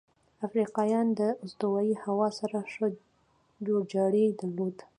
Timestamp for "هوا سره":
2.03-2.57